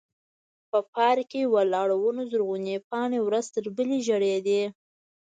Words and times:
په 0.69 0.79
پارک 0.93 1.27
کې 1.31 1.51
ولاړو 1.53 1.95
ونو 2.01 2.23
زرغونې 2.31 2.75
پاڼې 2.89 3.19
ورځ 3.27 3.45
تر 3.55 3.65
بلې 3.75 3.97
ژړېدې. 4.07 4.63